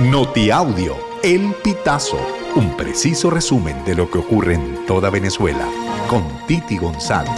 [0.00, 2.18] Notiaudio, El Pitazo,
[2.56, 5.68] un preciso resumen de lo que ocurre en toda Venezuela,
[6.10, 7.30] con Titi González.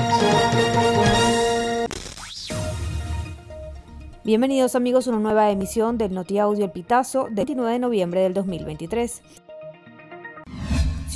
[4.25, 8.33] Bienvenidos amigos a una nueva emisión del Notiaudio El Pitazo del 29 de noviembre del
[8.33, 9.23] 2023.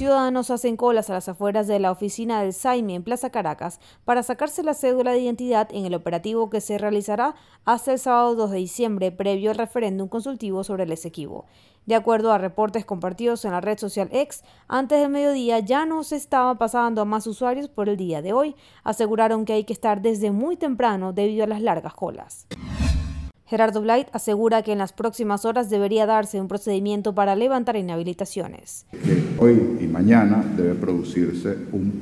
[0.01, 4.23] Ciudadanos hacen colas a las afueras de la oficina del SAIMI en Plaza Caracas para
[4.23, 7.35] sacarse la cédula de identidad en el operativo que se realizará
[7.67, 11.45] hasta el sábado 2 de diciembre, previo al referéndum consultivo sobre el Esequibo.
[11.85, 16.03] De acuerdo a reportes compartidos en la red social X, antes del mediodía ya no
[16.03, 18.57] se estaba pasando a más usuarios por el día de hoy.
[18.85, 22.47] Aseguraron que hay que estar desde muy temprano debido a las largas colas.
[23.51, 28.87] Gerardo Blight asegura que en las próximas horas debería darse un procedimiento para levantar inhabilitaciones.
[29.39, 31.93] hoy y mañana debe producirse un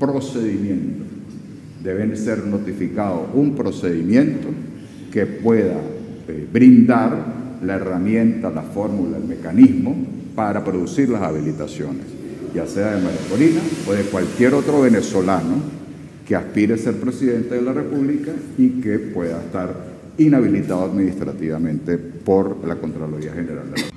[0.00, 1.04] procedimiento.
[1.80, 4.48] Deben ser notificados un procedimiento
[5.12, 5.76] que pueda
[6.26, 7.24] eh, brindar
[7.62, 9.94] la herramienta, la fórmula, el mecanismo
[10.34, 12.06] para producir las habilitaciones,
[12.52, 15.54] ya sea de María Corina o de cualquier otro venezolano
[16.26, 22.66] que aspire a ser presidente de la República y que pueda estar inhabilitado administrativamente por
[22.66, 23.88] la Contraloría General de la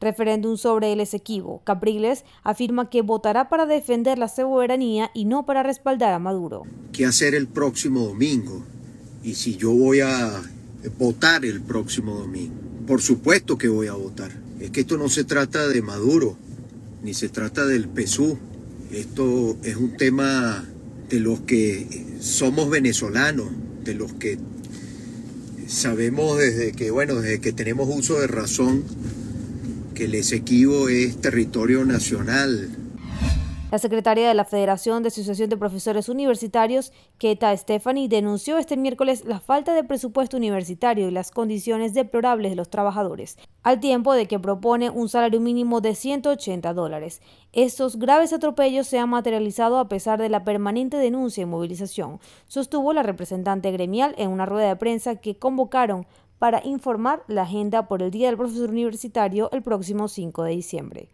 [0.00, 1.62] Referéndum sobre el Esequibo.
[1.64, 6.62] Capriles afirma que votará para defender la soberanía y no para respaldar a Maduro.
[6.92, 8.64] ¿Qué hacer el próximo domingo?
[9.22, 10.42] Y si yo voy a
[10.98, 12.54] votar el próximo domingo.
[12.86, 14.32] Por supuesto que voy a votar.
[14.60, 16.36] Es que esto no se trata de Maduro,
[17.02, 18.38] ni se trata del PSU.
[18.92, 20.64] Esto es un tema
[21.08, 23.48] de los que somos venezolanos,
[23.84, 24.38] de los que
[25.72, 28.84] sabemos desde que, bueno, desde que tenemos uso de razón
[29.94, 32.68] que el Esequibo es territorio nacional,
[33.72, 39.24] la secretaria de la Federación de Asociación de Profesores Universitarios, Keta Stephanie, denunció este miércoles
[39.24, 44.28] la falta de presupuesto universitario y las condiciones deplorables de los trabajadores, al tiempo de
[44.28, 47.22] que propone un salario mínimo de 180 dólares.
[47.54, 52.92] Estos graves atropellos se han materializado a pesar de la permanente denuncia y movilización, sostuvo
[52.92, 56.06] la representante gremial en una rueda de prensa que convocaron
[56.38, 61.08] para informar la agenda por el Día del Profesor Universitario el próximo 5 de diciembre.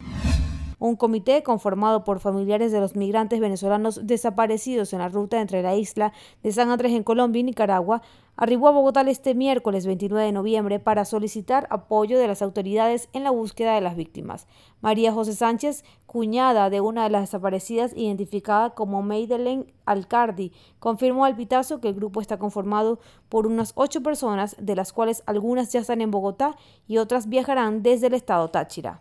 [0.78, 5.75] Un comité conformado por familiares de los migrantes venezolanos desaparecidos en la ruta entre la
[5.75, 6.12] isla
[6.43, 8.00] de San Andrés en Colombia y Nicaragua
[8.37, 13.25] arribó a Bogotá este miércoles 29 de noviembre para solicitar apoyo de las autoridades en
[13.25, 14.47] la búsqueda de las víctimas.
[14.81, 21.34] María José Sánchez, cuñada de una de las desaparecidas identificada como Madeleine Alcardi, confirmó al
[21.34, 25.81] Pitazo que el grupo está conformado por unas ocho personas, de las cuales algunas ya
[25.81, 26.55] están en Bogotá
[26.87, 29.00] y otras viajarán desde el estado Táchira.